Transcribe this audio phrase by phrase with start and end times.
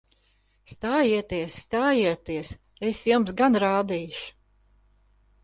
[0.71, 1.57] Stājieties!
[1.65, 2.51] Stājieties!
[2.89, 4.27] Es jums gan rādīšu!